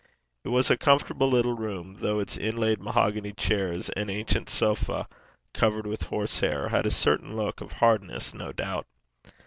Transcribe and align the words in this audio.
It 0.43 0.49
was 0.49 0.71
a 0.71 0.77
comfortable 0.77 1.29
little 1.29 1.53
room, 1.55 1.97
though 1.99 2.19
its 2.19 2.35
inlaid 2.35 2.81
mahogany 2.81 3.33
chairs 3.33 3.89
and 3.89 4.09
ancient 4.09 4.49
sofa, 4.49 5.07
covered 5.53 5.85
with 5.85 6.01
horsehair, 6.01 6.69
had 6.69 6.87
a 6.87 6.89
certain 6.89 7.35
look 7.37 7.61
of 7.61 7.73
hardness, 7.73 8.33
no 8.33 8.51
doubt. 8.51 8.87